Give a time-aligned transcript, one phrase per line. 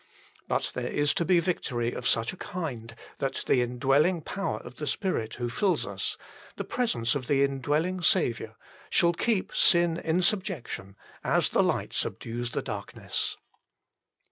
[0.47, 4.77] But there is to be victory of such a kind that the indwelling power of
[4.77, 6.17] the Spirit who fills us,
[6.55, 8.01] the presence of 52 THE FULL BLESSING OF PENTECOST the indwelling
[8.33, 8.55] Saviour,
[8.89, 13.37] shall keep sin in sub jection, as the light subdues the darkness.